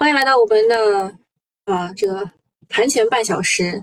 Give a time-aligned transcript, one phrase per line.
[0.00, 1.12] 欢迎来到我们的
[1.64, 2.30] 啊这个
[2.68, 3.82] 盘前半小时。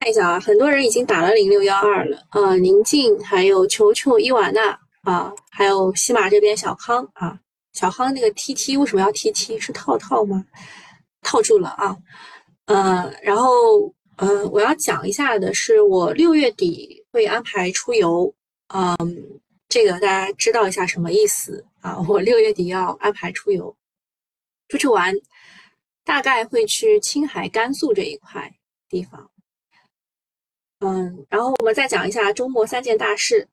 [0.00, 7.38] 看一下啊，很多人已经打了零六幺二了啊，宁静，还有球球伊瓦娜啊，还有西马这边小康啊，
[7.74, 9.60] 小康那个 T T 为什么要 T T？
[9.60, 10.42] 是套套吗？
[11.20, 11.94] 套住了啊。
[12.64, 18.34] 呃，然后呃，我要讲一下的是，我六月底会安排出游，
[18.68, 18.96] 嗯，
[19.68, 21.98] 这个大家知道一下什么意思啊？
[22.08, 23.76] 我六月底要安排出游。
[24.68, 25.14] 出去玩，
[26.04, 28.50] 大概会去青海、甘肃这一块
[28.88, 29.30] 地方。
[30.80, 33.48] 嗯，然后我们再讲一下周末三件大事。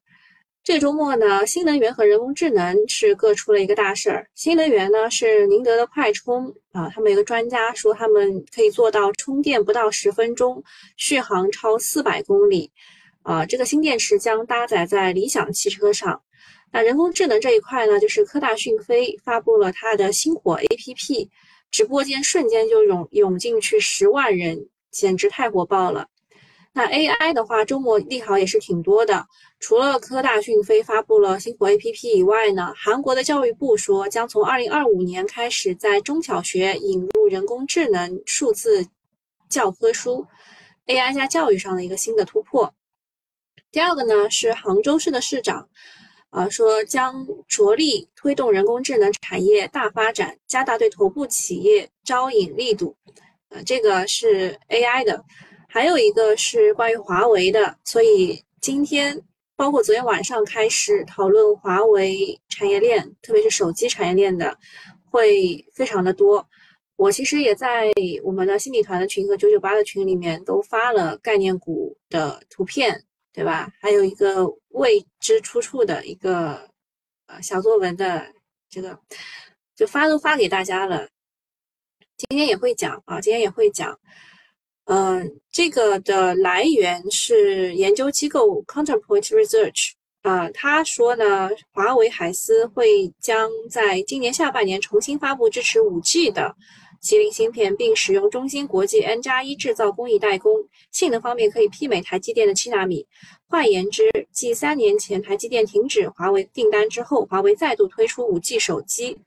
[0.64, 4.30] 这周末呢，新能源和人工智能是各出了一个大事儿。
[4.36, 10.64] 新能源呢是宁德的快充啊，他们有个专家说他们可以做到充电不到十分钟，
[10.98, 12.72] 续航超四百公里。
[13.24, 16.22] 啊，这个新电池将搭载在理想汽车上。
[16.72, 21.30] 那人工智能这一块呢，就是科大讯飞发布了它的星火 APP，
[21.70, 26.08] 直播间瞬间就涌涌进去十万人，简直太火爆了。
[26.74, 29.28] 那 AI 的话，周末利好也是挺多的。
[29.60, 38.88] 除了科大讯飞发布了星火 APP 以外呢，韩国的教育部说将从二零二五年开始在中小学引入人工智能数字
[39.50, 40.26] 教科书
[40.88, 42.74] ，AI 加教育上的一个新的突破。
[43.74, 45.68] 第二个呢，是杭州市的市长。
[46.32, 52.96] 啊，说将着力推动人工智能产业大发展，加大对头部企业招引力度。
[53.50, 55.22] 呃，这个是 AI 的，
[55.68, 57.78] 还有一个是关于华为的。
[57.84, 59.22] 所以今天，
[59.58, 64.58] 包括昨天晚上开始讨论华为产业链，特别是手机产业链的，
[65.10, 66.48] 会非常的多。
[66.96, 67.92] 我其实也在
[68.24, 73.04] 我们的新米团的群和九九八的群里面都发了概念股的图片。
[73.34, 73.72] 对吧？
[73.80, 76.70] 还有一个未知出处的一个
[77.28, 78.26] 呃小作文的
[78.70, 78.98] 这个，
[79.76, 81.08] 就发都发给大家了。
[82.18, 83.98] 今天也会讲啊，今天也会讲。
[84.86, 96.56] 嗯，这个的来源是研究机构 Counterpoint Research 啊，他说呢，华为海思会将在今年下半年重新发布支持 5G 的。
[97.02, 100.54] 麒麟芯片，并使用中芯国际 N 加一制造工艺代工，
[100.92, 103.08] 性能方面可以媲美台积电的七纳米。
[103.52, 109.20] 换言之，继三年前台积电停止华为订单之后，华为再度推出五 G 手机，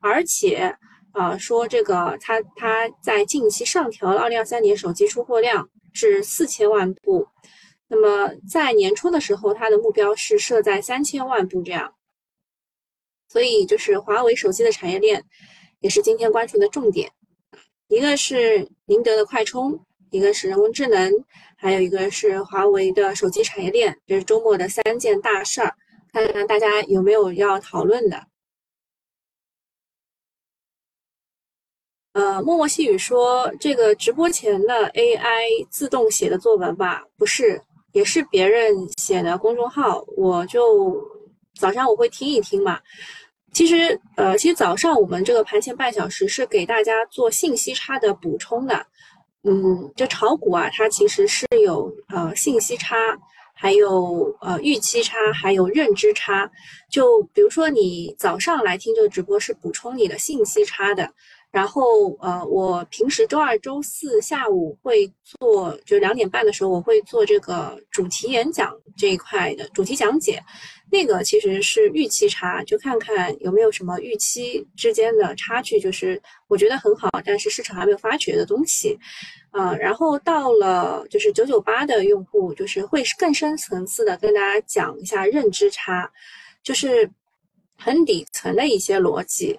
[0.00, 0.74] 而且
[1.12, 7.28] 啊说这个它它在近期上调了二零二三年手机出货量至四千万部。
[7.86, 11.92] 那么在年初的时候，它的目标是设在三千万部这样。
[13.28, 15.22] 所以就是华为手机的产业链。
[15.80, 17.12] 也是今天关注的重点，
[17.88, 21.12] 一个是宁德的快充，一个是人工智能，
[21.56, 25.74] 还有一个是华为的手机产业链，这是周末的三件大事儿，
[26.12, 28.26] 看看大家有没有要讨论的。
[32.12, 37.60] 呃，默默细语说这个直播前的 AI 自动写的作文吧，不是，
[37.92, 40.98] 也是别人写的公众号，我就
[41.60, 42.80] 早上我会听一听嘛。
[43.52, 48.86] 其实，呃，其实早上我们这个盘前半小时是给大家做信息差的补充的，
[49.48, 52.96] 嗯，就炒股啊，它其实是有呃信息差，
[53.54, 56.50] 还有呃预期差，还有认知差。
[56.90, 61.08] 就比如说你早上来听这个直播是补充你的信息差的。
[61.56, 70.38] 然后，呃，我平时周二、周四下午会做，就两点半的时候，我会做这个主题演讲这一块的主题讲解。
[70.90, 78.98] 那个其实是预期差，就看看有没有什么预期之间的差距，就是我觉得很好，但是市场还没有发掘的东西。
[79.50, 86.12] 啊，然后到了就是九九八的用户，就是会更深层次的跟大家讲一下认知差，
[86.62, 87.10] 就是
[87.78, 89.58] 很底层的一些逻辑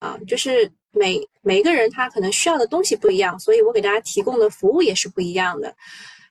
[0.00, 0.68] 啊，就是。
[0.98, 5.72] 每每个人他可能需要的东西不一样，所以我给大家提供的服务也是不一样的。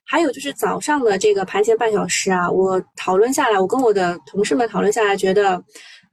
[0.08, 5.64] 还有就是早上的这个盘前半小时啊，我讨论下来，我跟我的同事们讨论下来，觉得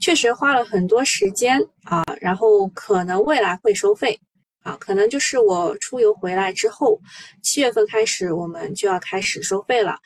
[0.00, 2.02] 确实花了很多时间啊。
[2.20, 4.19] 然后可能未来会收费
[4.62, 6.99] 啊，可能就是我出游回来之后，
[7.43, 9.96] 七月份开始我们就要开始收费了。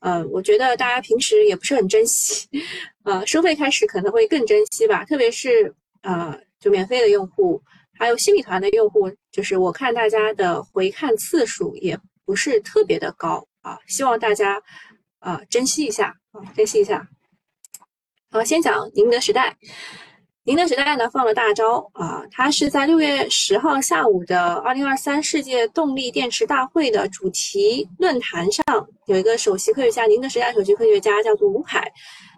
[0.00, 2.48] 呃，我觉得大家平时也不是很珍惜，
[3.04, 5.72] 呃，收费开始可能会更珍惜吧，特别是
[6.02, 7.62] 呃，就免费的用户。
[7.98, 14.62] 还有新米团的用户，就是我看大家的回看次数也不是特别的高啊，希望大家
[15.18, 17.08] 啊珍惜一下啊，珍惜一下。
[18.30, 19.56] 好，先讲宁德时代，
[20.44, 28.64] 宁德时代呢放了大招啊，它是在六月十号下午的二零二三世界动力电池大会的主题论坛上，
[29.06, 31.90] 有一个首席科学家，宁德时代首席科学家叫做吴凯，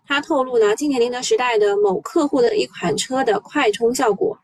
[0.07, 4.39] 他透露呢，今年宁德时代的某客户的一款车的快充效果。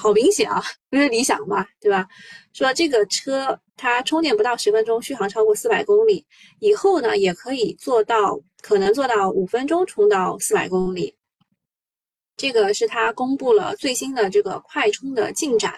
[0.00, 2.08] 好明显啊，不是理想嘛，对吧？
[2.54, 6.24] 说这个车它充电不到十分钟，续航超过四百公里，
[6.58, 11.14] 以后呢也可以做到，可能做到五分钟充到四百公里。
[12.38, 15.74] 这个是它公布了最新的这个快充的进展。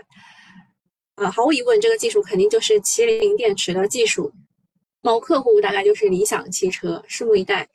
[1.17, 4.33] 啊，毫无疑问，这个技术肯定就是麒麟电池的技术。
[5.01, 7.69] 某客户大概就是理想汽车，拭目以待。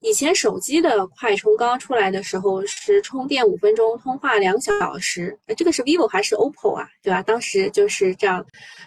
[0.00, 5.36] 以前手机的快充刚出来的时候是充电五分钟，通话两小时。
[5.56, 6.88] 这个是 vivo 还是 OPPO 啊？
[7.02, 7.20] 对吧？
[7.22, 8.44] 当时就是这样，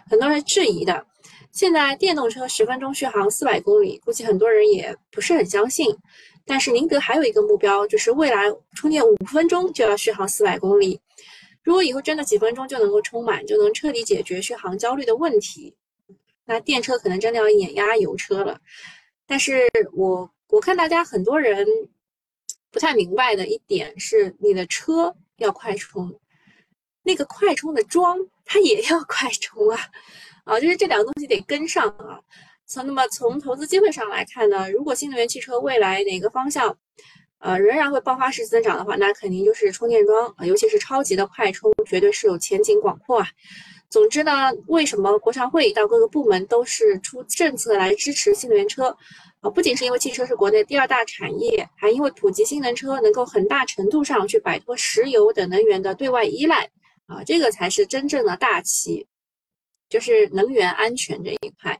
[0.09, 1.05] 很多人质疑的。
[1.51, 5.93] 现在电动车十分钟续航四百公里，估计很多人也不是很相信。
[6.45, 10.99] 但是宁德还有一个目标，就是未来充电五分钟就要续航四百公里。
[11.61, 15.75] 如果以后真的几分钟就能够充满，就能彻底解决续航焦虑的问题，
[16.45, 18.57] 那电车可能真的要碾压油车了。
[19.27, 21.65] 但是我我看大家很多人
[22.71, 26.19] 不太明白的一点是，你的车要快充，
[27.03, 29.79] 那个快充的桩它也要快充啊，
[30.43, 32.19] 啊，就是这两个东西得跟上啊。
[32.65, 36.77] 从那么从投资机会上来看呢，如果新能源汽车未来哪个方向？
[37.39, 43.27] 呃，仍然会爆发式增长的话，那肯定就是充电桩，尤其是超级的快充，绝对是有前景广阔啊。
[43.89, 48.95] 总之呢，为什么国常会到各个部门都是出政策来支持新能源车？
[49.41, 56.69] 啊，不仅是因为汽车是国内第二大产业，还因为普及新能车能够很大程度上去摆脱石油等能源的对外依赖
[57.07, 59.05] 啊，这个才是真正的大旗，
[59.89, 61.79] 就是能源安全这一块。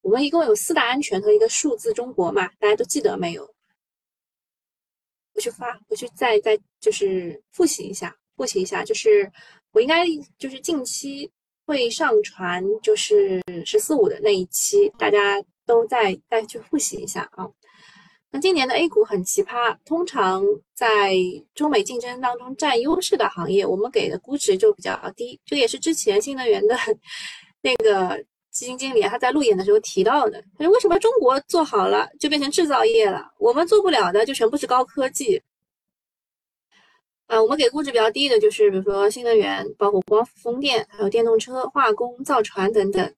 [0.00, 3.44] 我们一共有四大安全和一个数字中国嘛，大家都记得没有？
[5.34, 9.30] 回去发，回去再再就是复习一下，复习一下，就是
[9.72, 10.06] 我应该
[10.38, 11.30] 就是近期
[11.66, 17.46] 会上传，就是十四五的那一期，大家都再再去复习一下啊。
[18.32, 20.42] 那今年的 A 股很奇葩，通常
[20.74, 21.14] 在
[21.54, 26.76] 中美竞争当中占优势的行业，我们给的估值就比较低，这也是之前新能源的
[27.62, 28.24] 那个。
[28.50, 35.40] 基金经理他在路演的时候提到的，他说为什么中国做好了就变成制造业了，我们做不了的就全部是高科技。
[37.28, 43.14] 啊，我们给估值比较低的就是比如说新能源，包括光伏、风电，还有电动车、化工、造船等等。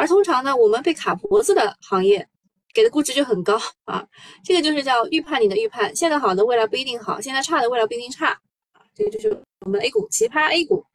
[0.00, 2.26] 而通常呢，我们被卡脖子的行业
[2.72, 4.08] 给的估值就很高啊，
[4.42, 8.28] 这个就是叫预判你的预判，现在好的未来不一定好，现在差的未来不一定差
[8.72, 9.28] 啊，这个就是
[9.60, 10.86] 我们 A 股奇葩 A 股。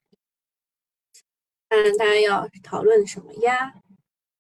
[1.70, 3.72] 看大家要讨论什么呀？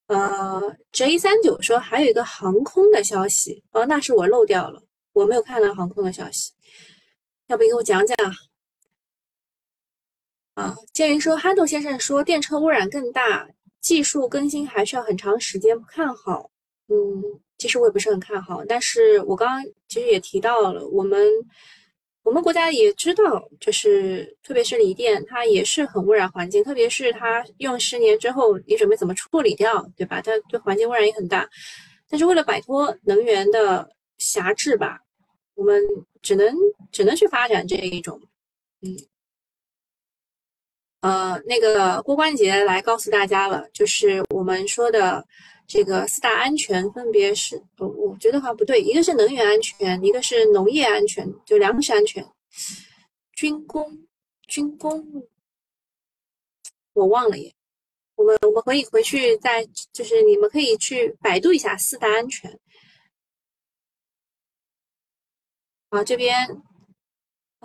[0.08, 4.82] 呃，J 三九说还有一个航空的消息哦，那是我漏掉了，
[5.14, 6.54] 我没有看到航空的消息，
[7.48, 8.16] 要不你给我讲讲
[10.56, 10.76] 啊？
[10.92, 13.48] 建云说，憨豆先生说电车污染更大，
[13.86, 16.50] 技术更新还需要很长时间，不看好。
[16.88, 16.96] 嗯，
[17.60, 21.28] 其实我也不是很看好，但是我刚刚其实也提到了，我们。
[22.28, 30.20] 我们国家也知道，就是特别是锂电，它也是很污染环境，特别是它用十年之后，你准备怎么处理掉，对吧？
[30.24, 31.48] 它对环境污染也很大。
[32.10, 35.00] 但是为了摆脱能源的辖制吧，
[35.54, 35.80] 我们
[36.24, 36.52] 只能
[36.92, 38.20] 只能去发展这一种，
[38.82, 38.98] 嗯，
[41.06, 45.24] 呃，那个郭关杰来告诉大家了，就是我们说的。
[45.68, 52.24] 这个四大安全分别是，呃，我觉得好像不对，一个是能源安全，一个是农业安全，就粮食安全，
[53.34, 54.06] 军工，
[54.48, 55.28] 军工，
[56.94, 57.52] 我忘了耶。
[58.14, 62.60] 我们我们可以回去再，就是你们可以去百度一下四大安全。
[65.90, 66.62] 啊，这边。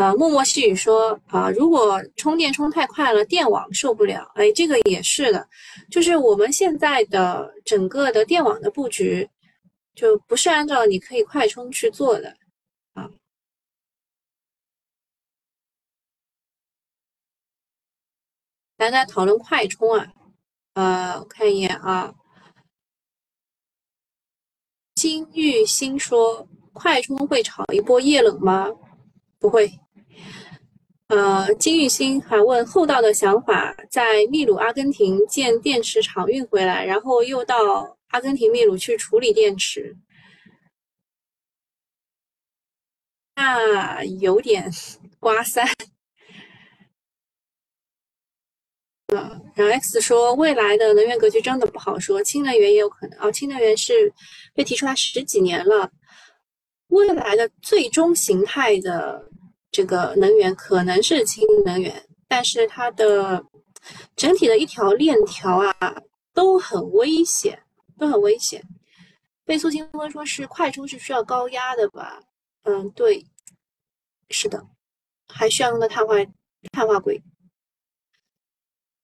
[0.00, 4.32] 呃，默默细语说啊，如果充电充太快了，电网受不了。
[4.34, 5.46] 哎，这个也是的，
[5.90, 9.28] 就是我们现在的整个的电网的布局，
[9.94, 12.34] 就不是按照你可以快充去做的
[12.94, 13.10] 啊。
[18.78, 20.10] 大家讨论快充啊，
[20.72, 22.14] 呃，我看一眼啊，
[24.94, 28.66] 金玉新说，快充会炒一波液冷吗？
[29.38, 29.70] 不会。
[31.10, 39.96] 呃，金玉星还问厚道的想法，在秘鲁、阿根廷建电池厂运回来，然后又到阿根廷、秘鲁去处理电池，
[43.34, 44.70] 那有点
[45.18, 45.66] 刮三。
[49.08, 53.32] 呃，然后 X 说，未来的能源格局真的不好说，氢能源也有可能啊。
[53.32, 54.12] 氢能源是
[54.54, 55.90] 被提出来十几年了，
[56.86, 59.28] 未来的最终形态的。
[59.70, 63.44] 这个能源可能是氢能源，但是它的
[64.16, 66.02] 整体的一条链条啊
[66.34, 67.62] 都很危险，
[67.98, 68.62] 都很危险。
[69.44, 72.20] 倍速新闻说是快充是需要高压的吧？
[72.62, 73.24] 嗯，对，
[74.28, 74.64] 是的，
[75.28, 76.14] 还需要用到碳化
[76.72, 77.22] 碳化硅。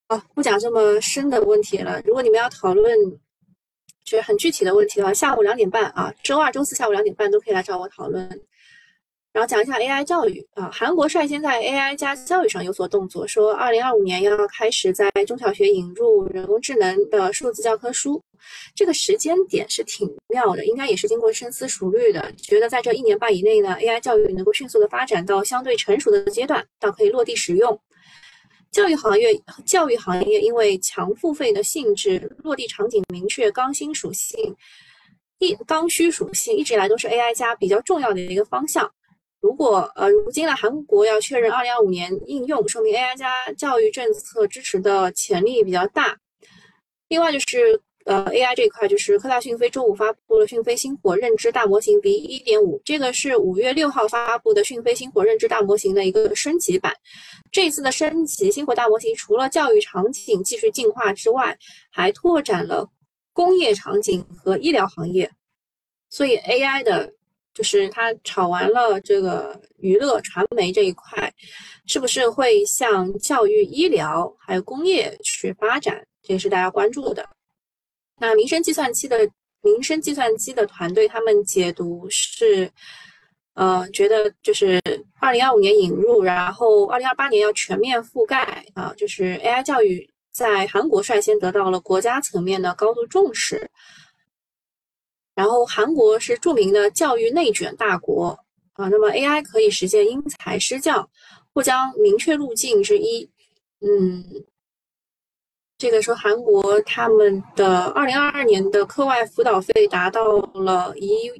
[0.09, 2.01] 啊，不讲这么深的问题了。
[2.05, 2.97] 如果你们要讨论
[4.05, 8.29] 就是很具体的问题的话，下午两点半啊，周二、周四下午两点半都可以来找我讨论。
[9.37, 18.19] 然后讲一下 AI 教育啊，韩国率先在 AI 加教育上有所动作，说二零二五年要开始在中小学引入人工智能的数字教科书。
[18.75, 27.79] 这个时间点是挺妙的，应该也是经过深思熟虑的，觉得在这一年半以内呢，AI 教育能够迅速的发展到相对成熟的阶段，到可以落地使用。
[28.71, 34.57] 教育行业，教育行业因为强付费的性质，落地场景明确，刚新属性
[35.41, 38.91] 一刚需属性一直以来都是 AI 加比较重要的一个方向。
[39.47, 46.19] 如果呃，如今呢，韩国要确认二零二五年应用，说明 AI 加教育政策支持的潜力比较大。
[47.07, 56.93] 另外就是呃，AI 这一块，就是科大讯飞周五发布了讯飞星火认知大模型 V 一点五，这个是五月六号发布的讯飞星火认知大模型的一个升级版。
[57.53, 61.57] 这次的升级星火大模型，除了教育场景继续进化之外，
[61.89, 62.91] 还拓展了
[63.33, 65.31] 工业场景和医疗行业，
[66.11, 67.15] 所以 AI 的。
[67.57, 71.33] 就是它炒完了这个娱乐传媒这一块，
[71.87, 76.07] 是不是会向教育、医疗还有工业去发展？
[76.23, 77.27] 这也是大家关注的。
[78.21, 79.27] 那民生计算机的
[79.63, 82.71] 民生计算机的团队，他们解读是，
[83.55, 84.79] 呃，觉得就是
[85.19, 93.71] 二零二五年引入，然后二零二八年要全面覆盖啊，就是 AI 教育在韩国率先得到了国家层面的高度重视。
[95.37, 98.29] 然后韩国是著名的教育内卷大国
[98.73, 101.07] 啊，那么 AI 可以实现因材施教，
[101.53, 103.31] 或将明确路径之一。
[103.81, 104.25] 嗯，
[105.77, 111.31] 这个说韩国他们的二零二二年的课外辅导费达到了一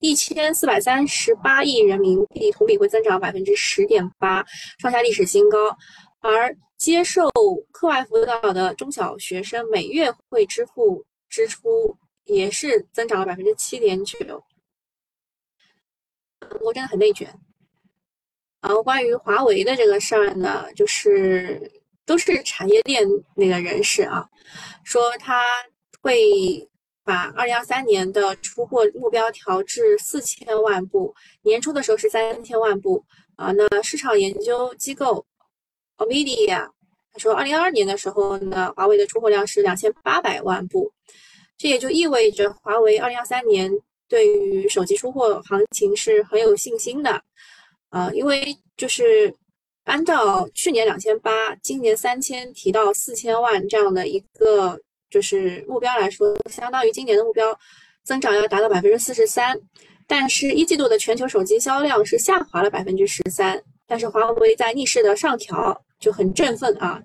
[0.00, 4.44] 一千四百三十八亿人民币，同比会增长百分之十点八，
[4.80, 5.58] 创下历史新高。
[6.18, 7.30] 而接受
[7.70, 11.96] 课外辅导的中小学生每月会支付支出。
[12.32, 14.16] 也是增长了百分之七点九，
[16.40, 17.28] 韩国真的很内卷。
[18.62, 21.70] 然后关于华为的这个事儿呢，就是
[22.04, 24.28] 都是产业链那个人士啊，
[24.84, 25.42] 说他
[26.02, 26.68] 会
[27.02, 33.04] 把二零二三年的出货目标调至四千万部，年初的时候是三千万部
[33.36, 33.50] 啊。
[33.52, 35.26] 那市场研究机构
[35.96, 36.70] Omedia
[37.12, 40.92] 他说，二零二二年的时候呢，华为的出货量是两千八百万部。
[41.60, 43.70] 这也就意味着华为二零二三年
[44.08, 47.22] 对于手机出货行情是很有信心的，
[47.90, 49.30] 啊，因为就是
[49.84, 57.54] 按照去年两千八，今年三千提到四千万这样的一个就是目标来说，相当于今年的目标
[58.04, 59.54] 增长要达到百分之四十三。
[60.06, 67.00] 但是一季度的全球手机销量是下滑了百分之十三，但是华为在逆势的上调，就很振奋啊。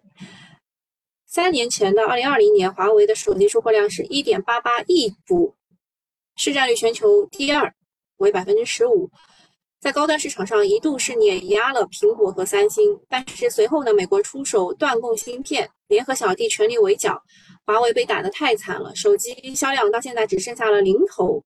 [1.35, 5.53] 三年前的二零二零年，华为的手机出货量是一点八八亿部，
[6.37, 7.75] 市占率全球第二，
[8.19, 9.11] 为百分之十五，
[9.81, 12.97] 在高端市场上一度是碾压了苹果和三星。
[13.09, 17.21] 但是随后呢，美国出手断供芯片，联合小弟全力围剿，
[17.65, 21.43] 华为被打得太惨了，手机销量到现在只剩下了零头，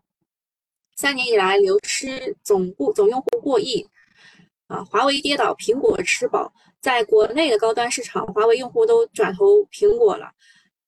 [0.97, 3.89] 三年以来流失总部总用户过亿，
[4.67, 6.53] 啊，华为跌倒，苹果吃饱。
[6.81, 10.31] 在国内的高端市场，华为用户都转投苹果了，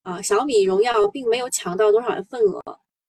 [0.03, 2.61] 啊，小米、荣耀并没有抢到多少的份额。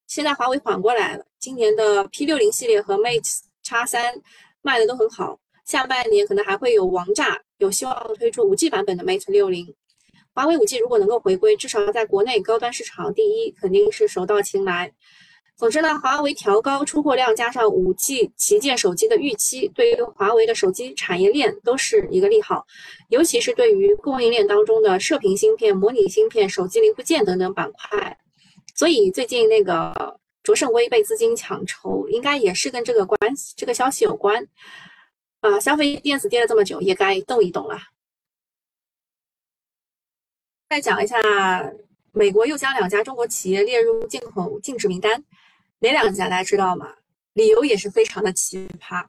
[0.09, 3.45] 现在华为缓过来了，今年的 P 六零系列和 Mate X
[3.87, 4.15] 三
[4.61, 9.75] 卖的都很好，下半年可能还会有王炸，有希望推出五 G 版本的 Mate 六零。
[10.35, 14.93] 华为五 G 如果能够回归，至少在国内高端市场第一，肯定是手到擒来。
[15.57, 22.67] 总之呢，华为调高出货量，加上五 G 旗舰手机的预期，对于华为的手机产业链都是一个利好，
[23.11, 28.19] 尤其是对于供应链当中的射频芯片、模拟芯片、手机零部件等等板块。
[28.75, 34.45] 所以最近那个卓胜微被资金抢筹，应该也是跟这个关系、这个消息有关。
[35.43, 37.79] 啊，消费电子跌了这么久，也该动一动了。
[40.71, 41.21] 再讲一下，
[42.13, 45.23] 美国又将两家中国企业列入进口禁止名单。
[45.83, 46.87] 哪两家大家知道吗？
[47.33, 49.05] 理由也是非常的奇葩。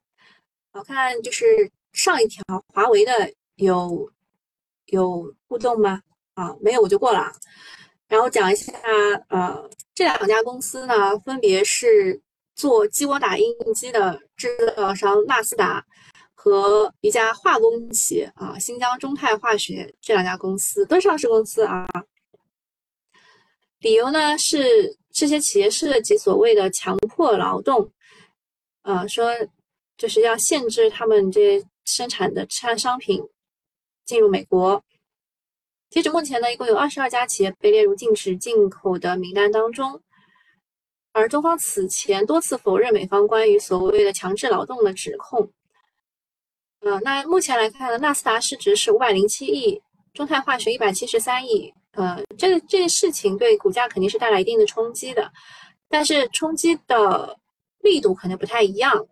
[0.72, 4.12] 我看就是上一条华为的有
[4.88, 6.02] 有互动吗？
[6.34, 7.32] 啊，没有我就过了。
[8.08, 8.74] 然后讲一下，
[9.28, 12.20] 呃，这两家公司呢，分别是
[12.56, 15.86] 做激光打印机的制造商纳斯达
[16.34, 21.88] 和一家化工企业啊，新疆中泰化学这两家公司都上市公司啊。
[23.78, 24.98] 理由呢是。
[25.14, 27.92] 这些企业涉及所谓的强迫劳动，
[28.82, 29.32] 呃，说
[29.96, 33.24] 就是要限制他们这些生产的产商品
[34.04, 34.84] 进入美国。
[35.92, 40.02] 截止目前呢，一共有二十二家企业被列入禁止进口的名单当中。
[41.12, 45.52] 而中方此前多次否认美方关于所谓的强制劳动的指控。
[46.80, 49.80] 呃，那目前来看呢，纳斯达市值是五百零七亿，
[50.12, 51.72] 中泰化学一百七十三亿。
[51.94, 55.32] 呃，这这件事情对股价肯定是带来一定的冲击的，
[55.90, 57.38] 但是冲击的
[57.82, 59.06] 力度可能不太一样。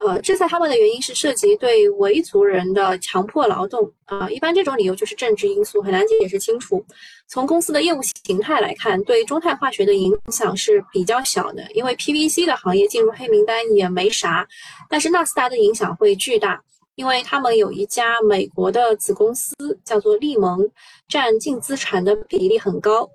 [0.00, 6.86] 呃，制裁他们的原因是涉及对维族人的强迫劳动啊，一般这种理由就是政治因素，很难解释清楚。
[7.26, 14.46] 从公司的业务形态来看，对中泰化学的影响是比较小的，因为 PVC 的行业进入黑名单也没啥。
[14.88, 16.62] 但是纳斯达的影响会巨大，
[16.98, 20.68] 因为他们有一家美国的子公司叫做利盟，
[21.06, 23.08] 占净资产的比例很高。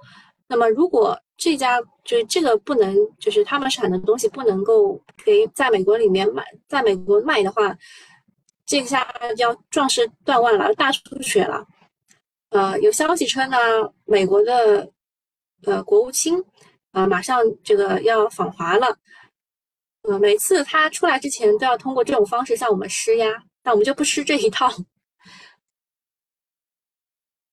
[0.47, 7.77] 那么如果这家就是这个不能，就是他们产的东西不能够给在美国里面卖，在美国卖的话，
[8.65, 11.67] 这下要壮士断腕了，大出血了。
[12.51, 13.57] 呃，有消息称呢，
[14.05, 14.89] 美国的
[15.65, 16.41] 呃国务卿
[16.93, 18.97] 啊，马上这个要访华了。
[20.03, 24.69] 呃，每次他出来之前都要通过这种方式向我们施压，那我们就不吃这一套。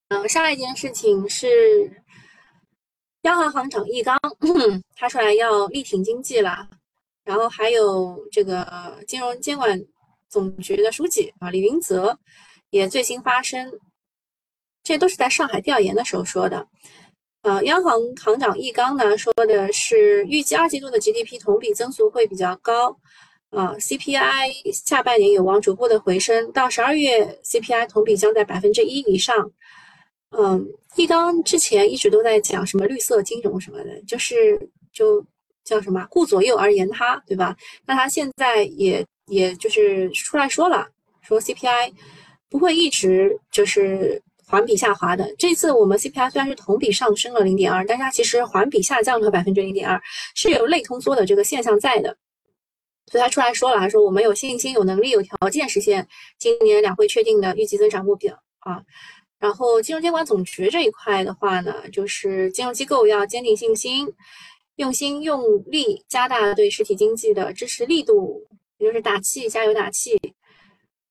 [0.08, 2.02] 嗯，下一件事情是。
[3.24, 4.18] 央行行长易纲，
[4.96, 6.66] 他出来要力挺经济了，
[7.22, 9.78] 然后还有这个金融监管
[10.26, 12.18] 总局的书记啊李云泽
[12.70, 13.70] 也最新发声，
[14.82, 16.66] 这都是在上海调研的时候说的。
[17.42, 22.98] 呃，央行行长易纲呢说的是预计二季度的 GDP 同比增速会比较高，
[23.50, 29.50] 啊 CPI 下半年有望逐步的回升，到十二月 CPI 同比将在百分之一以上。
[30.30, 30.64] 嗯，
[30.96, 35.24] 易纲之前一直都在讲什么绿色金融什么的，就是就
[35.64, 37.56] 叫什么顾左右而言他，对吧？
[37.84, 40.86] 那他现在也也就是出来说了，
[41.20, 41.92] 说 CPI
[42.48, 45.28] 不会一直就是环比下滑的。
[45.36, 50.00] 这次我们 CPI 虽然是同比上升了零点二，但是它其实环比下降了百分之零点二，
[50.36, 52.16] 是有类通缩的这个现象在的。
[53.10, 56.06] 所以他出来说了，他说我们有信心、有能力、有条件实现
[56.38, 58.80] 今年两会确定的预计增长目标啊。
[59.38, 64.06] 然后，金融监管总局这一块的话呢，就是金融机构要坚定信心，
[64.76, 68.46] 用心用力加大对实体经济的支持力度，
[68.76, 70.20] 也就是打气，加油打气。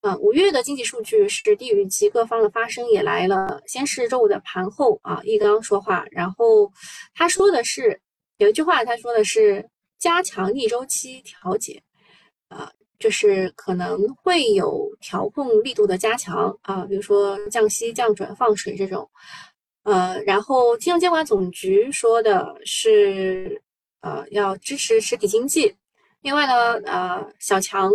[0.02, 3.62] 啊，五月的经济数据是低于预期，各方的发声也来了。
[3.66, 6.72] 先是周五的盘后啊，易纲说话，然后
[7.14, 8.00] 他说的是
[8.38, 11.82] 有一句话，他说的是加强逆周期调节，
[12.50, 12.70] 啊。
[13.00, 19.10] 就是可能会有调控力度的加强啊，比如说降息、降准、放水这种，
[19.84, 23.62] 呃，然后金融监管总局说的是，
[24.02, 25.74] 呃，要支持实体经济。
[26.24, 27.90] 另外呢，呃，小强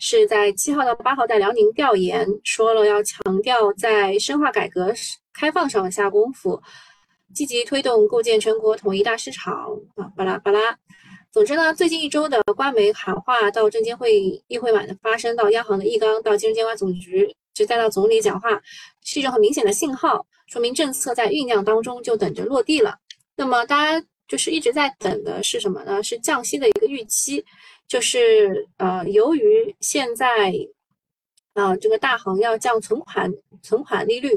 [0.00, 4.92] 是在七号到八号在辽宁调研，说了要强调在深化改革
[5.32, 6.60] 开放上下功夫，
[7.32, 9.54] 积极推动构建全国统一大市场
[9.94, 10.76] 啊，巴拉巴拉。
[11.30, 18.60] 总之呢，最近一周的官媒喊话到证监会议会晚的发生，到央行的易纲，到金融监管总局，就再到总理讲话，
[19.04, 22.96] 是一种很明显的信号，说明政策在酝酿当中，就等着落地了。
[23.36, 26.02] 那么大家就是一直在等的是什么呢？
[26.02, 27.44] 是降息的一个预期，
[27.86, 30.52] 就是呃，由于现在
[31.52, 33.30] 啊这个大行要降存款
[33.62, 34.30] 存款利率，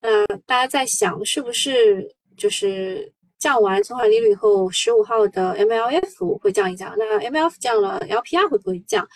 [0.00, 3.12] 呃，大家在想是不是就是。
[3.44, 6.94] 降完存款利率后，十五号的 MLF 会降一降。
[6.96, 9.06] 那 MLF 降了，LPR 会不会降？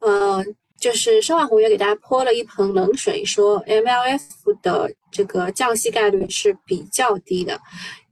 [0.00, 0.44] 呃，
[0.80, 7.60] 就是申万宏也给大家泼了一盆冷水，说 MLF 的这个降息概率是比较低的，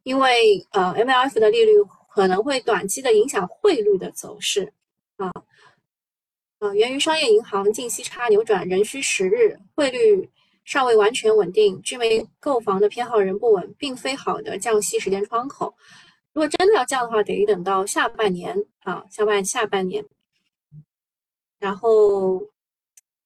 [0.04, 1.72] 因为呃 MLF 的利率
[2.14, 4.72] 可能会短期的影响汇率的走势
[5.16, 5.32] 啊。
[6.60, 10.30] 呃，源于商业银行净息差扭转仍需时日，汇率。
[10.70, 15.74] 尚未完全稳定，居民购房的偏好仍不稳，并非好的降息时间窗口。
[16.32, 20.06] 如果真的要降的话，得等到下半年啊，下半下半年。
[21.58, 22.40] 然后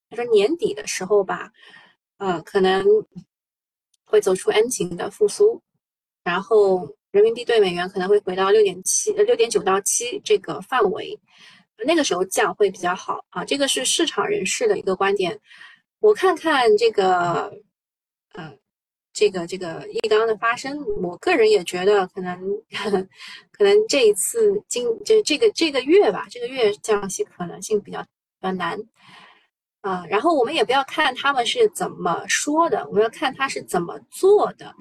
[0.09, 1.53] 他说年底的时候吧，
[2.17, 2.83] 呃，可能
[4.07, 5.61] 会走出 N 型的复苏，
[6.23, 11.21] 然后人民币对美元可能会回到六点七呃六点九到七这个范围，
[11.85, 13.45] 那个时候降会比较好啊。
[13.45, 15.39] 这个是市场人士的一个观点。
[16.05, 17.51] 我看看这个，
[18.35, 18.55] 呃，
[19.15, 22.39] 这个这个易纲的发生，我个人也觉得可能，
[23.51, 28.09] 可能这一次今就这个这个月吧，这个月降息可能性比较比
[28.43, 28.79] 较难，
[29.81, 34.75] 啊，然后我们也不要看他们是怎么说的，我们要看他是怎么做的，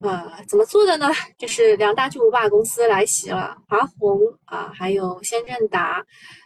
[0.00, 1.08] 呃，怎么做的呢？
[1.38, 6.04] 就是两大巨无霸公司来袭了，华虹啊，还有先正达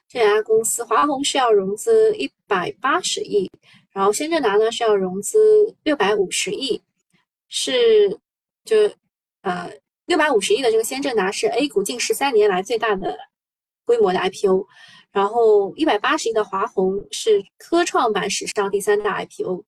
[0.08, 3.50] 这两家公司，华虹是要融资一百八十亿。
[3.96, 6.82] 然后先正达呢是要融资六百五十亿，
[7.48, 8.20] 是
[8.62, 8.76] 就
[9.40, 9.72] 呃
[10.04, 13.16] 六百五十亿的这个先正达是 A 股近十三年来最大的
[13.86, 14.66] 规模的 IPO，
[15.12, 19.64] 然后一百八十亿的华虹是科创板史上第三大 IPO。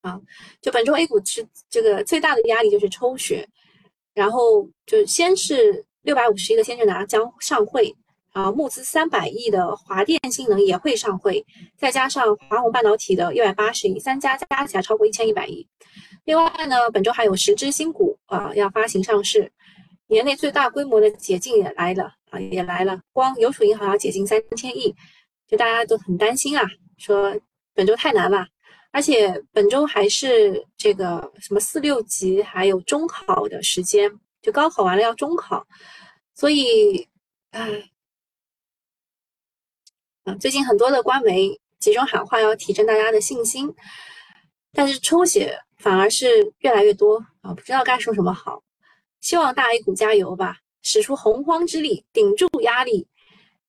[0.00, 0.18] 啊，
[0.62, 3.46] 就本周 A 股是这个最大的压力就是抽血，
[4.14, 7.94] 然后就先是六百五十亿的先正达将上会，
[8.36, 11.42] 啊，募资三百亿的华电新能也会上会，
[11.78, 15.66] 再加上华虹半导体的一百八十亿，三家加起来超过一千一百亿。
[16.26, 19.50] 另外呢，本周还有十只新股啊要发行上市，
[20.08, 24.94] 年内最大规模的解禁也来了啊，也来了，光邮储银行要解禁三千亿，
[25.48, 26.62] 就大家都很担心啊，
[26.98, 27.34] 说
[27.72, 28.46] 本周太难了。
[28.92, 35.66] 而且本周还是这个什么四六级，还有中考的时间，就高考完了要中考，
[36.34, 37.08] 所以，
[37.52, 37.82] 唉，
[40.26, 43.72] 啊，最近很多的官媒集中喊话，要提振大家的信心，
[44.72, 48.62] 但是抽血反而是越来越多啊，不知道该说什么好。
[49.20, 53.08] 希望大 A 股加油吧，使出洪荒之力，顶住压力，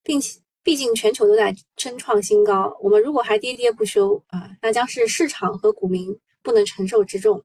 [0.03, 0.39] 并且。
[0.63, 7.41] 毕竟全球都在争创新高，我们如果还跌跌不休啊，那将是市场和股民不能承受之重。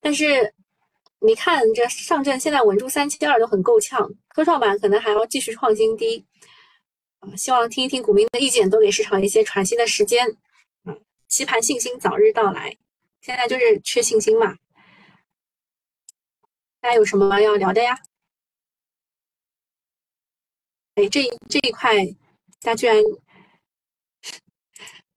[0.00, 0.50] 但是
[1.20, 6.24] 你看，这上证现在稳住三千二都很够呛，科创板可能还要继续创新低
[7.22, 7.34] 啊。
[7.36, 10.36] 希望听一听股民的意见，多给市场一些喘息的时间
[10.84, 10.94] 啊，
[11.28, 12.76] 期盼信心早日到来。
[13.20, 14.56] 现在就是缺信心嘛。
[16.80, 17.98] 大家有什么要聊的呀？
[20.96, 21.96] 哎，这这一块。
[22.64, 22.94] 他居然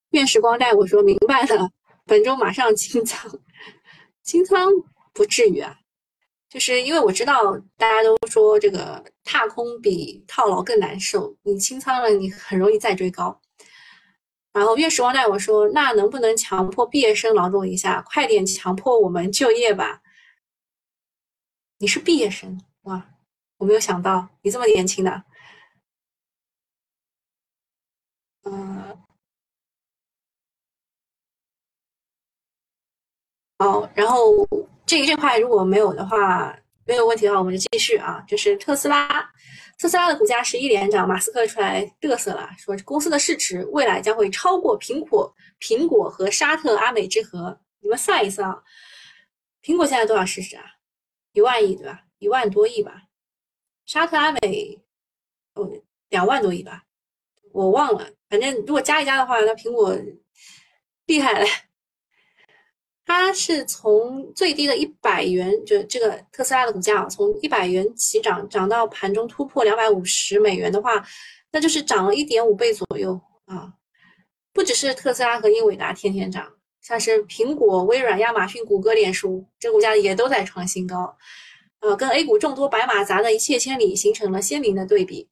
[0.09, 1.69] 愿时光带我说明白了，
[2.05, 3.39] 本周马上清仓，
[4.23, 4.67] 清仓
[5.13, 5.79] 不至于啊，
[6.55, 13.41] 就是因为我知道大家都说这个踏空比套牢更难受，你清仓了你很容易再追高。
[14.53, 20.01] 然后月时光带我说，那能不能强迫毕业生劳动一下，快点强迫我们就业吧？
[21.79, 23.05] 你是毕业生哇，
[23.57, 25.25] 我没有想到你这么年轻的。
[28.43, 28.97] 嗯，
[33.57, 34.47] 好，然后
[34.85, 38.23] 这一这块如果没有的话，没有问题的话，我们就继续啊。
[38.27, 39.07] 就是特斯拉，
[39.79, 47.59] 特斯拉的股价是一连涨，马斯克出来嘚瑟了，说公司的市值未来将会超过苹果，苹果和沙特阿美之和。
[47.79, 48.63] 你们算一算啊，
[49.61, 50.63] 苹果现在多少市值啊？
[51.33, 52.01] 一万亿对吧？
[52.19, 53.03] 一万多亿吧。
[53.85, 54.79] 沙特阿美
[55.53, 55.69] 哦，
[56.09, 56.83] 两万多亿吧。
[57.51, 59.95] 我忘了，反正如果加一加的话，那苹果
[61.05, 61.45] 厉害了。
[63.05, 71.05] 它是从最低的一百元，就这个特斯拉的股价从一百元起涨，涨到盘中突破两百五十美元的话，
[71.51, 73.71] 那就是涨了一点五倍左右啊！
[74.51, 81.15] 不只是特斯拉和英伟达天天涨，像是苹果、微软、亚马逊、谷歌、脸书，这股价也都在创新高，
[81.81, 85.29] 呃，跟 A 股众多白马砸的一泻千里，形成了鲜明的对比。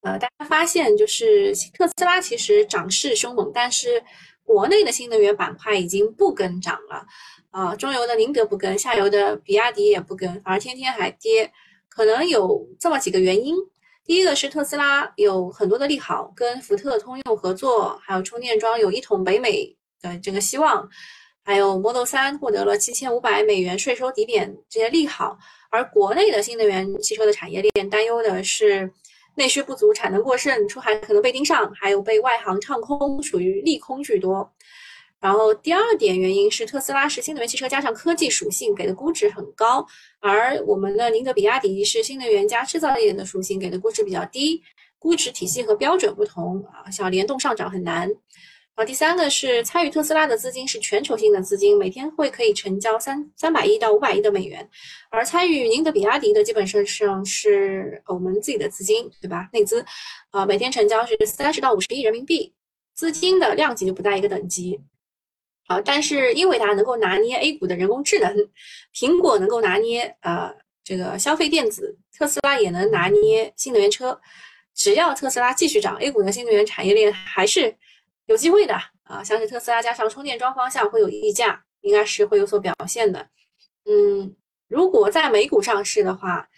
[0.00, 4.02] 呃，大家发现就是特斯拉其实涨势凶猛，但是
[4.44, 7.06] 国内的新能源板块已经不跟涨了，
[7.50, 11.50] 啊，中游的宁德不跟，下游的比亚迪也不跟，反而天天还跌，
[11.88, 13.56] 可能有这么几个原因。
[14.04, 20.86] 第一个是特斯拉有很多的利好，跟福特、通用合作，还有充电桩有一统北美的这个希望，
[21.42, 25.38] 还有 Model 3获得了七千五百美元税收抵点这些利好，
[25.70, 28.92] 而国内的新能源汽车的产业链担忧的是。
[29.36, 34.52] 内需不足，产能过剩，出海可能被盯上，还有被外行唱空，属于利空居多。
[35.20, 39.86] 然后第二点原因是特斯拉是新能源汽车加上科技属性，给的估值很高，
[40.20, 44.62] 而我们的宁德比亚迪是新能源加制造业的属性，给的估值比较低，
[44.98, 48.10] 估值体系和标准不同啊，想联动上涨很难。
[48.74, 54.68] 啊，第三个是参与特斯拉的资金是全球性的资金，每天会可以成交三三百亿到五百亿的美元，
[55.10, 59.48] 而参与宁德比亚迪的基本上上是我们自己的资金，对吧？
[59.52, 59.84] 内资，
[60.30, 62.52] 啊，每天成交是三十到五十亿人民币，
[62.94, 64.80] 资金的量级就不在一个等级。
[65.68, 68.36] 好，但是英伟达能够拿捏 A 股的人工智能，
[68.92, 74.20] 苹果能够拿捏呃这个消费电子，特斯拉也能拿捏新能源车，
[74.74, 77.72] 只要特斯拉继续涨，A 股的新能源产业链还是。
[78.26, 83.28] 有机会的啊，像是特斯拉加上充电桩方向会有溢价，应该是会有所表现的。
[83.84, 84.34] 嗯，
[84.68, 86.48] 如果在美股上市的话，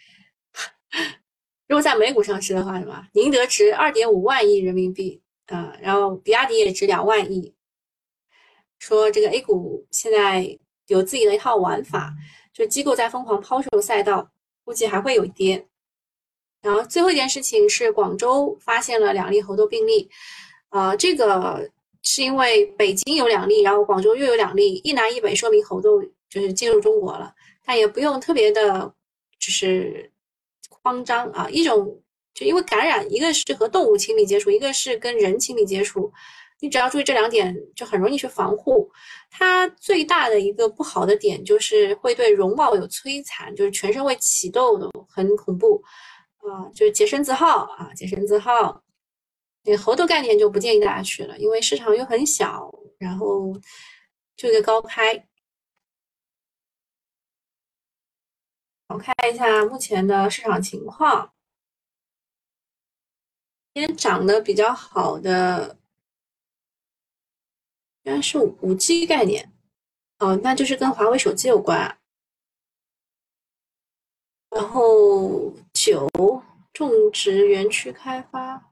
[1.67, 3.07] 如果在美股上市的话，什么？
[3.13, 7.53] 宁德值二点五万亿人民币啊，然后比亚迪也值两万亿。
[8.79, 12.13] 说这个 A 股现在有自己的一套玩法，
[12.53, 14.31] 就机构在疯狂抛售赛道，
[14.63, 15.67] 估计还会有跌。
[16.61, 20.09] 然后最后一件事情是广州发现了两例猴痘病例。
[20.69, 21.69] 啊，这个
[22.03, 27.33] 是因为北京有两例，然后广州又有两例，一南一北，说明猴痘就是进入中国了，
[27.65, 28.93] 但也不用特别的，
[29.39, 30.11] 就是
[30.69, 31.47] 慌张啊。
[31.49, 32.01] 一种
[32.33, 36.11] 就因为感染，一个是和动物亲密接触，一个是跟人亲密接触，
[36.59, 38.91] 你只要注意这两点，就很容易去防护。
[39.29, 45.81] 它最大的一个不好的点就是会对容貌有摧残，就是全身会起痘痘，很恐怖
[46.37, 48.81] 啊，就是洁身自好啊，洁身自好。
[49.67, 53.53] 这个猴头概念就不建议大家去了，因为市场又很小，然后
[54.37, 55.27] 就一个高开。
[58.87, 61.33] 我看一下目前的市场情况，
[63.73, 65.77] 今天涨得比较好的。
[68.03, 69.51] 应该是五 G 概念，
[70.19, 71.99] 哦，那就是跟华为手机有关。
[74.49, 76.09] 然后九
[76.71, 78.71] 种植园区开发，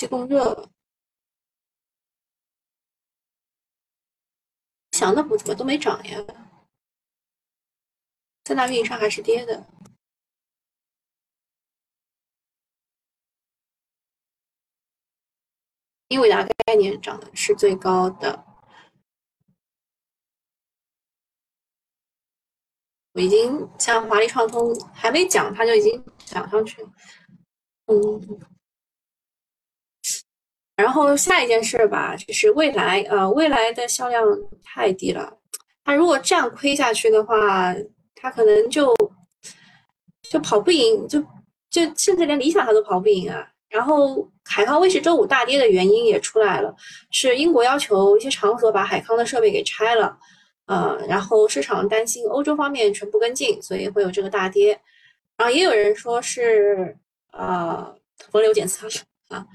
[0.00, 0.70] 气供热，
[4.92, 6.16] 想的补怎么都没涨呀？
[8.46, 9.68] 三大运营商还是跌的。
[16.08, 18.42] 英伟达概念涨的是最高的，
[23.12, 26.90] 我已经像华丽创通还没讲，它就已经涨上去了。
[27.84, 28.59] 嗯，
[30.80, 34.24] 然后下一件事吧，就是未来，呃，未来的销量
[34.64, 35.32] 太低了，
[35.84, 37.74] 它如果这样亏下去的话，
[38.14, 38.94] 它可能就
[40.30, 41.20] 就跑不赢，就
[41.70, 43.46] 就甚至连理想它都跑不赢啊。
[43.68, 46.74] 然后海康威视周五大跌的原因也出来了，
[47.12, 50.18] 是英国要求一些场所把海康的设备给拆了，
[50.66, 54.80] 呃，然后市场担心欧洲方面全部跟进，所以会有这个大跌。
[55.36, 56.96] 然后也有人说是
[57.32, 57.94] 呃
[58.30, 58.88] 风流检测
[59.28, 59.46] 啊。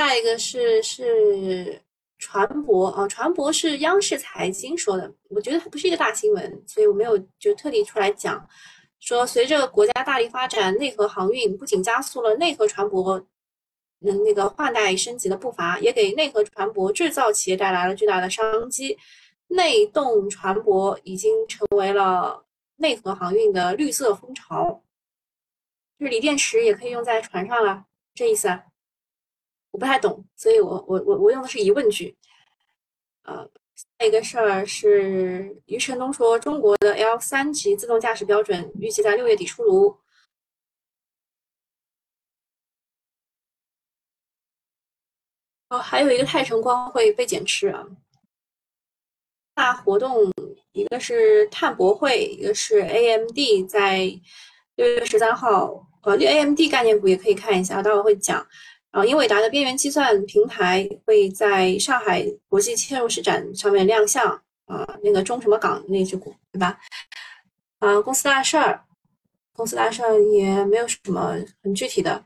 [0.00, 1.78] 下一个是是
[2.16, 8.48] 船舶啊，船舶是央视财经说的，我觉得它不是一个大新闻，所以我没有就特地出来讲。
[8.98, 13.22] 说，随着国家大力发展内河航运，不仅加速了内河船舶
[14.00, 18.96] 嗯那个换代升级的步伐，也给内河船舶制造企业带来了巨大的商机。
[19.48, 22.42] 内动船舶已经成为了
[22.76, 24.82] 内河航运的绿色风潮，
[25.98, 27.84] 就是锂电池也可以用在船上了，
[28.14, 28.48] 这意思？
[28.48, 28.64] 啊？
[29.70, 32.16] 我不太懂，所以我我我我用的是疑问句，
[33.24, 33.48] 呃。
[33.98, 39.98] 下一个事儿是余承东说，中国的 L 三级自动驾驶标准预计在六月底出炉。
[45.70, 47.86] 哦，还有一个泰城光会被减持啊。
[49.54, 50.30] 大活动，
[50.72, 53.98] 一个是碳博会，一个是 AMD 在
[54.76, 58.46] 六月十三号，呃，AMD 概念股也可以看一下，待会会讲。
[58.90, 64.26] 啊，英伟达的边缘计算平台会在上海国际嵌入式展上面亮相
[64.66, 66.78] 啊，那个中什么港那只股，对吧？
[67.78, 68.84] 啊，公司大事儿，
[69.52, 72.24] 公司大事儿也没有什么很具体的。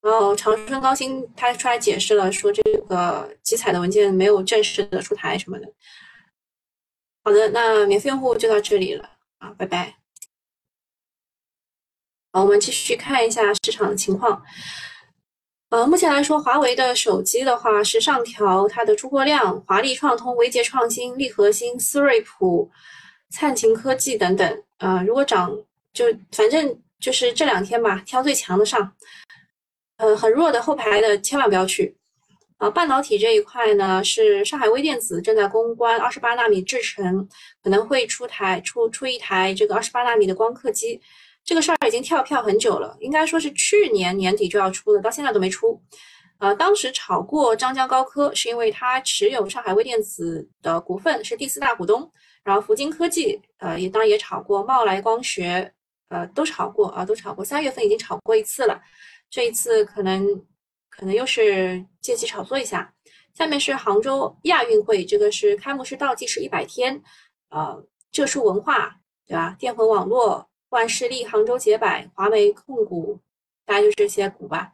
[0.00, 5.72] 然后，长春高新他出来解释了，说这个集采的文件没有正式的出台什么的。
[7.24, 9.97] 好的，那免费用户就到这里了啊，拜拜。
[12.30, 14.42] 好，我们继续看一下市场的情况。
[15.70, 22.70] 呃，目前来说，华为的手机的话是上调它的出货量，华丽创通、维杰创新、利核心、思睿普、
[23.30, 24.62] 灿晴科技等等。
[24.76, 25.50] 啊，如果涨
[25.94, 28.92] 就反正就是这两天吧，挑最强的上。
[29.96, 31.96] 呃，很弱的后排的千万不要去。
[32.58, 37.26] 啊，半导体这一块呢，是上海微电子正在攻关二十八纳米制程，
[37.62, 41.00] 可能会出台出出一台这个二十八纳米的光刻机。
[41.48, 45.82] 这个事儿已经跳票很久了，应该说是去年年底就要出的，到现在都没出。
[46.40, 52.12] 呃，当时炒过张江高科，是因为它持有上海微电子的股份，是第四大股东。
[52.44, 55.72] 然后福金科技，呃，也当然也炒过茂来光学，
[56.10, 57.42] 呃，都炒过啊，都炒过。
[57.42, 58.78] 三月份已经炒过一次了，
[59.30, 60.26] 这一次可能
[60.90, 62.92] 可能又是借机炒作一下。
[63.32, 67.02] 下面是杭州亚运会，这个是开幕式倒计时一百天，
[67.48, 67.82] 呃，
[68.12, 69.56] 浙数文化，对吧？
[69.58, 70.46] 电魂网络。
[70.70, 73.18] 万事利、杭州捷百、华为控股，
[73.64, 74.72] 大概就是这些股吧。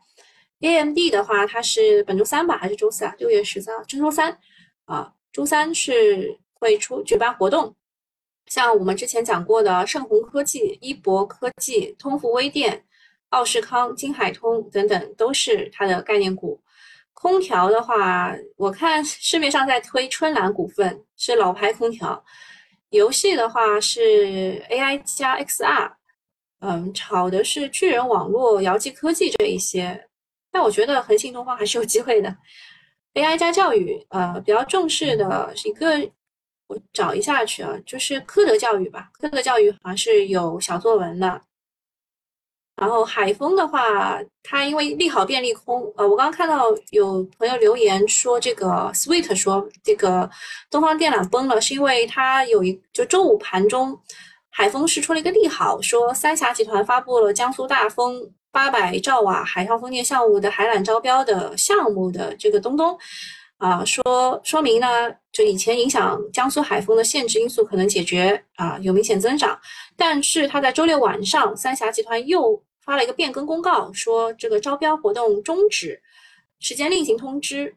[0.60, 3.14] AMD 的话，它是本周三吧，还是周四啊？
[3.18, 4.38] 六月十三，周三
[4.86, 7.74] 啊，周三是会出举办活动。
[8.46, 12.84] 像我们之前讲过的盛虹科技、一博科技、通富微电、
[13.30, 16.60] 奥士康、金海通等等，都是它的概念股。
[17.12, 22.24] 空调的话，我看市面上在推春兰股份，是老牌空调。
[22.94, 25.90] 游戏的话是 AI 加 XR，
[26.60, 30.08] 嗯，炒的是巨人网络、遥记科技这一些，
[30.52, 32.36] 但我觉得恒信东方还是有机会的。
[33.14, 35.98] AI 加教育，呃，比较重视的是一个，
[36.68, 41.40] 我找一下去啊，就是科德教育吧，科德教育好像是有小作文的。
[42.76, 50.28] 然后海丰的话，它因为利好变利空，呃，我刚刚看到有朋友留言说这个 Sweet 说这个
[50.70, 53.98] 东方电缆崩了，是因为它有一就周五盘中
[54.50, 62.98] 海丰是出了一个利好，说三峡集团发布了江苏大丰八百兆瓦海上风电项目的海缆招标的项目的这个东东，
[63.64, 64.86] 啊，说说明呢，
[65.32, 69.58] 就以前影响江苏海丰的限制因素可能解决啊，有明显增长。
[69.96, 75.98] 但是他在周六晚上，三峡集团又发了一个变更公告，说这个招标活动终止，
[76.60, 77.74] 时间另行通知。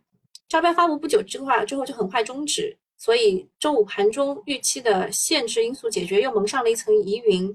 [0.49, 7.47] 招标发布不久之后，之后就很快终止，所以周五盘中预期的限制因素解决又蒙上了一层疑云。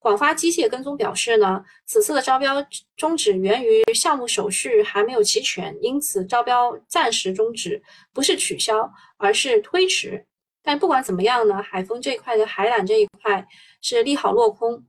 [0.00, 2.56] 广发机械跟踪表示呢，此次的招标
[2.96, 7.80] 终止源于项目手续还没有齐全，因此招标暂时终止，
[8.12, 10.26] 不是取消，而是推迟。
[10.62, 13.46] 但不管怎么样呢，海丰这一块的海缆这一块。
[13.82, 14.84] 是利好落空，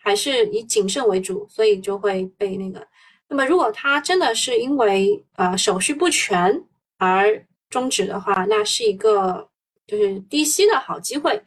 [0.00, 2.86] 还是以谨慎为主，所以就会被那个。
[3.26, 6.62] 那么，如果它真的是因为呃手续不全
[6.98, 9.48] 而终止的话，那是一个
[9.88, 11.42] 就是低吸的好机会。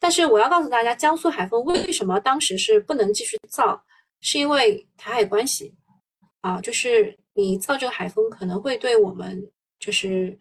[0.00, 3.80] 但是我要告诉大家，江苏海丰为什么当时是不能继续造，
[4.20, 5.72] 是因为台海关系
[6.40, 9.40] 啊，就是你造这个海丰可能会对我们
[9.78, 10.36] 就是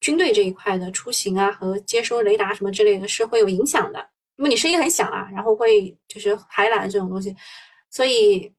[0.00, 4.06] 军队这一块的出行啊和接收雷达什么之类的是会有影响的。
[4.36, 7.32] 因为你声音很响啊，然后会就是海缆这种东西，
[7.88, 8.52] 所以，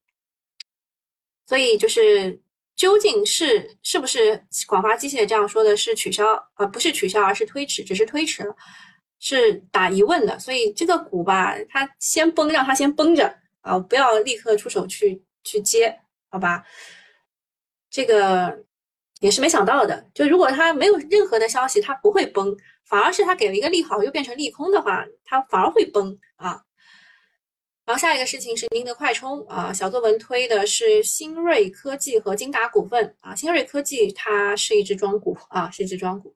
[1.46, 2.40] 所以就是
[2.74, 8.56] 究竟是是不是广发机械这样说的是取消呃不是取消而是推迟，只是推迟了，
[9.18, 10.38] 是打疑问的。
[10.38, 15.98] 所以这个股吧，它先崩，让它先崩着啊，不要立刻出手去去接，
[16.30, 16.64] 好吧？
[17.90, 18.64] 这个
[19.20, 22.56] 也是没想到的，就如果它没有任何的消息，它不会崩。
[22.84, 26.62] 反而是它给了一个利好，又变成利空的话，它反而会崩啊。
[27.84, 33.34] 然后下一个事情是宁德快充啊，小作文推的是新锐科技和金达股份啊。
[33.34, 36.32] 新锐科技它是一只庄股啊，是一只庄股。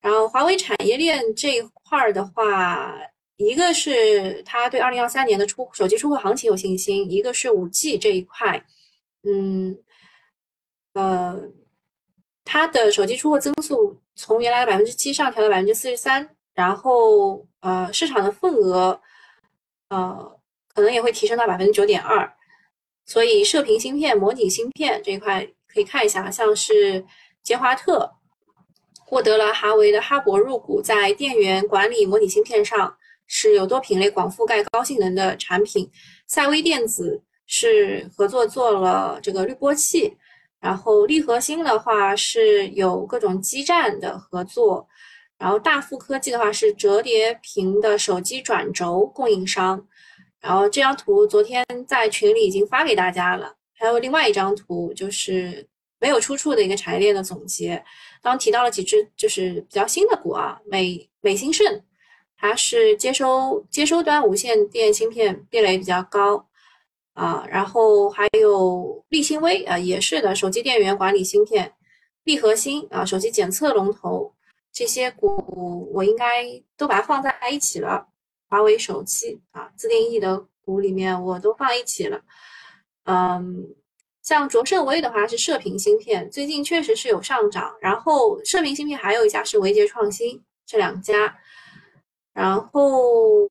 [0.00, 2.94] 然后华为产业链这一块儿的话，
[3.36, 8.64] 一个是它对二零二三年的出手机出货行情有信心，一个是五 G 这一块，
[9.24, 9.78] 嗯，
[10.94, 11.40] 呃，
[12.44, 14.00] 它的手机出货增速。
[14.16, 19.00] 从原来的百分之七上调到百分之四十三，然后呃市场的份额
[19.88, 20.38] 呃
[20.74, 22.30] 可能也会提升到百分之九点二，
[23.06, 27.02] 所以射频芯片、模拟芯片这一块可以看一下，像是
[27.42, 28.12] 捷华特
[29.10, 32.96] 获得了华为的哈勃入股，在电源管理模拟芯片上
[33.26, 35.90] 是有多品类广覆盖高性能的产品，
[36.28, 40.16] 赛微电子是合作做了这个滤波器。
[40.60, 44.86] 然后力核心的话是有各种基站的合作，
[45.38, 49.84] 然后大富科技的话是折叠屏的手机转轴供应商，
[50.40, 55.66] 然后这张图昨天在群里已经发给大家了，还有另外一张图就是
[55.98, 57.82] 没有出处的一个产业链的总结，
[58.22, 61.82] 刚提到了几只就是比较新的股啊，美美兴盛，
[62.36, 66.46] 它是接收接收端无线电芯片壁垒比较高。
[67.12, 71.74] 啊，然后还有立新微啊，也是的，手机电源管理芯片，
[72.24, 74.32] 立核心啊，手机检测龙头，
[74.72, 76.46] 这些股我应该
[76.78, 78.06] 都把它放在一起了。
[78.48, 82.22] 华为手机啊，自定义的股里面我都放一起了。
[83.04, 83.68] 嗯，
[84.30, 87.74] 像卓胜微的话是射频芯片，最近确实是有上涨。
[87.80, 91.36] 然后射频芯片还有一家是维杰创新，这两家，
[92.32, 93.50] 然后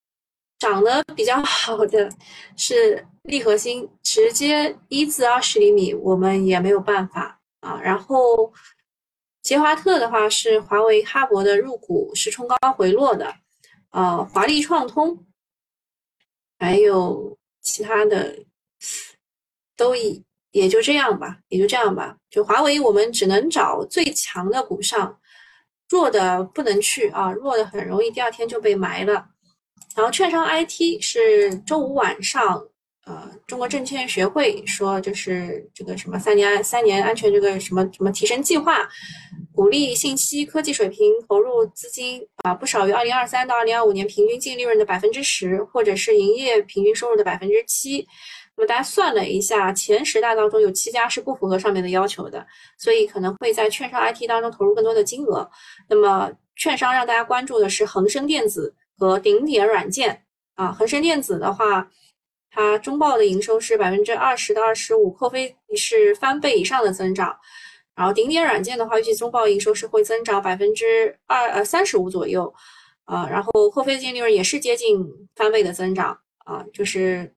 [0.57, 2.09] 涨得比较好的
[2.55, 3.05] 是。
[3.23, 7.79] 立核心直接一至二十厘米，我们也没有办法啊。
[7.79, 8.51] 然后
[9.43, 13.35] 杰华特的话是华为哈勃的入股是冲高回落的，
[13.91, 15.27] 呃，华丽创通
[16.57, 18.35] 还有其他的
[19.77, 22.15] 都已也就这样吧，也就这样吧。
[22.29, 25.17] 就华为我们只能找最强的股上，
[25.89, 29.25] 弱的不能去啊，弱的很容易第二天就被埋了。
[29.95, 32.65] 然后券商 IT 是周五晚上。
[33.05, 38.87] 呃，中国证券学会说，就是这个什么三年三年安全这个什么什么提升计划，
[39.51, 48.07] 鼓励信息科技水平投入资金啊，不少于二零二三到二零二五年平均净利润的百分之十，或者是营业平均收入的百分之七。
[48.59, 52.45] 那么大家算了一下，前十大当中有七家是不符合上面的要求的，
[52.77, 55.49] 所以可能会在券商 IT 当中投入更多的金额。
[55.87, 60.23] 那么券商让大家关注的是恒生电子和顶点软件
[60.55, 61.89] 啊，恒生电子的话。
[62.51, 67.37] 它中报的营收是百分之二十到二十五，扣非是翻倍以上的增长。
[67.95, 72.51] 然后顶点软件的话，预计中报营收是会增长百分之二呃三十五左右，
[73.05, 76.65] 啊，然后扣费净利润也是接近翻倍的增长啊。
[76.73, 77.31] 就是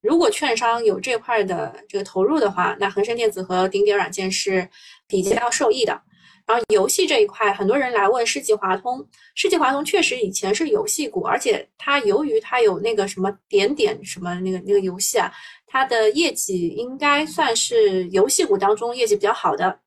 [0.00, 4.68] 如果券商有这块的这个投入的话，那恒生电子和顶点软件是
[5.06, 6.00] 比较受益的。
[6.46, 15.30] 然后游戏这一块，很多人来问世纪华通，世纪华通确实以前是游戏股，而且它由于它有那个什么点点什么那个那个游戏啊，
[15.66, 19.78] 它的业绩应该算是游戏股当中业绩比较好的。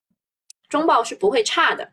[0.70, 1.90] 中报是不会差的，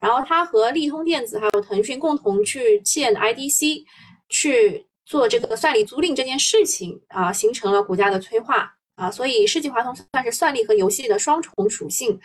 [0.00, 3.84] 然后它和利通电子还有腾讯共同去建 IDC，
[4.28, 12.16] 去做这个算力租赁这件事情啊，形成了股价的催化啊，所以世纪华通算是算力和游戏的双重属性，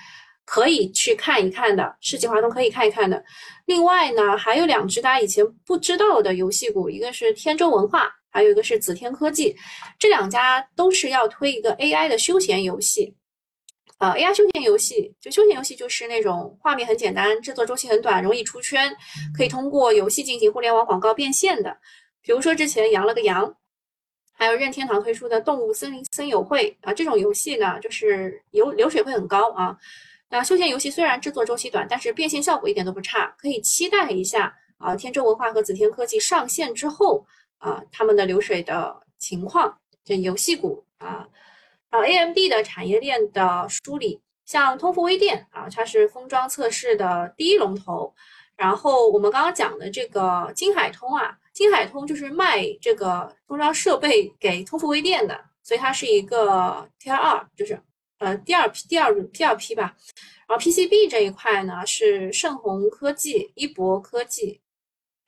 [0.46, 1.98] 可以去看一看的。
[2.00, 3.26] 世纪华通可以看一看的。
[3.66, 9.56] 另外呢，还有两只大家以前不知道的游戏股，一个是天舟文化，还有一个是紫天科技，
[9.98, 13.16] 这两家都是要推一个 AI 的休闲游戏。
[13.98, 18.96] 呃，AI 休闲游戏就休闲游戏就是那种画面很简单，制作周期很短，容易出圈，
[19.36, 21.76] 可以通过游戏进行互联网广告变现的。
[22.26, 23.56] 比如说之前羊了个羊，
[24.34, 29.78] 还有任天堂推出的动物森林森友会啊，这种游戏呢，就是流流水会很高啊。
[30.30, 34.96] 那休闲游戏虽然制作周期短，但是变现效果一点都不差，可以期待一下啊。
[34.96, 37.24] 天舟文化和紫天科技上线之后
[37.60, 41.28] 啊，他们的流水的情况，这游戏股啊。
[41.92, 48.14] 啊，AMD 的产业链的梳理，像通富微电啊，它是封装测试的第一龙头。
[48.58, 57.82] 然后我们刚刚讲的这个金海通啊，金海通就是卖这个封装设备给通富微电的，所以它是一个 T 二，就是
[58.20, 59.96] 呃第二批第二第二批吧。
[60.48, 64.60] 然后 PCB 这一块呢是盛虹科技、一博科技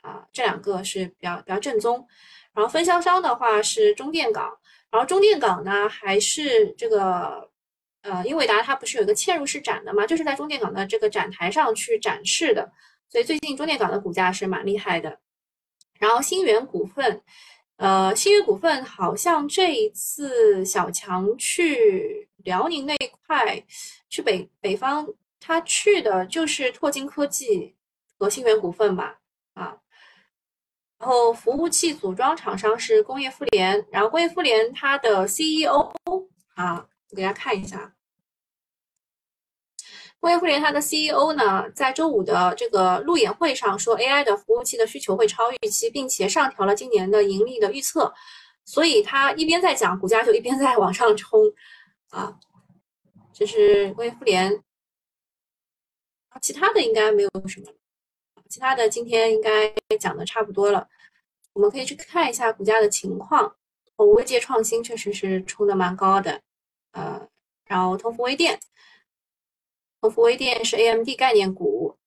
[0.01, 2.05] 啊，这两个是比较比较正宗。
[2.53, 4.51] 然后分销商的话是中电港。
[4.91, 7.49] 然后中电港呢，还是这个，
[8.01, 12.69] 呃，英伟达它不是有一个嵌入式展的嘛，就是在中电港的这个展台上去展示的，
[13.09, 15.19] 所以最近中电港的股价是蛮厉害的。
[15.99, 17.21] 然后新源股份，
[17.77, 22.95] 呃，新源股份好像这一次小强去辽宁那
[23.25, 23.63] 块，
[24.09, 25.07] 去北北方，
[25.39, 27.75] 他去的就是拓金科技
[28.17, 29.19] 和新源股份吧，
[29.53, 29.77] 啊。
[30.99, 35.91] 然后服务器组装厂商是工业富联，然后工业富联它的 CEO
[36.55, 37.93] 啊，我给大家看一下，
[40.21, 48.13] 微业富联它的 CEO 呢，在周五的这个路演会上说，AI 的服务器的需求会超预期，并且上调了今年的盈利的预测，
[48.65, 51.41] 所以他一边在讲，股价就一边在往上冲
[52.09, 52.37] 啊，
[53.31, 54.63] 这是微业富联，
[56.41, 57.67] 其他的应该没有什么。
[58.49, 60.87] 其他的今天应该讲的差不多了，
[61.53, 63.55] 我们可以去看一下股价的情况。
[63.97, 66.39] 哦，微界创新确实是冲的蛮高的，
[66.91, 67.27] 呃，
[67.65, 68.59] 然后通富微电，
[70.01, 71.97] 通富微电是 AMD 概念股，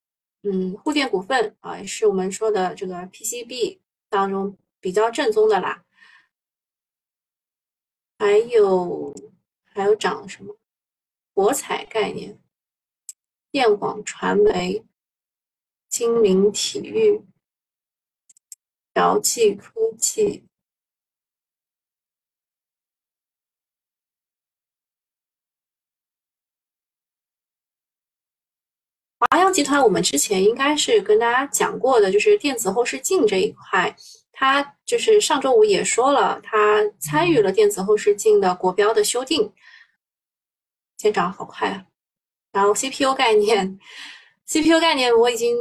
[0.42, 3.78] 嗯，沪电股份啊，也是我们说的这个 PCB
[4.08, 5.84] 当中比较正宗的啦。
[8.18, 9.14] 还有
[9.64, 10.56] 还有涨什么？
[11.32, 12.38] 博彩概念，
[13.50, 14.84] 电广传媒。
[15.88, 17.20] 金陵体育、
[18.94, 20.44] 姚记科技、
[29.20, 33.94] 华阳集团，我们之前应该是跟大家讲过的，就是电子后视镜这一块，
[34.32, 39.52] 它就是上周五也说了，它参与了电子后视镜的国标的修订，
[40.96, 41.84] 天涨好快啊！
[42.50, 43.78] 然后 CPU 概念。
[44.46, 45.54] CPU 概念我已经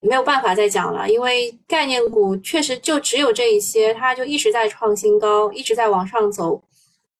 [0.00, 6.60] 没有办法再讲了，因为概念股确实就只有这一些，它就一直在创新高，一直在往上走，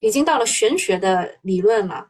[0.01, 2.09] 已经到了玄学的理论了，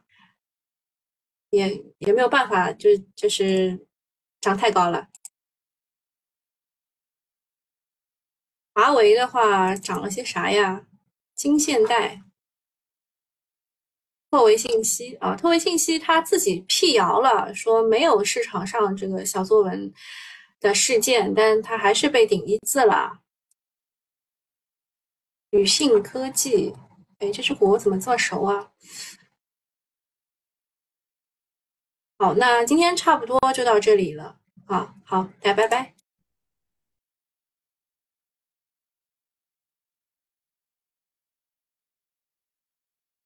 [1.49, 3.87] 也也没有办法，就就是
[4.41, 5.09] 涨太高了。
[8.73, 10.85] 华为的话涨了些啥呀？
[11.33, 12.21] 金现代。
[14.31, 19.93] 特维信息啊，特维信息他自己辟谣了，说没有市场上这个小作文
[20.59, 23.21] 的事件，但他还是被顶一字了。
[25.51, 26.75] 宇信科技，
[27.19, 28.73] 哎，这只股我怎么这么熟啊？
[32.17, 34.37] 好，那今天差不多就到这里了
[34.67, 35.94] 啊，好，大家拜拜。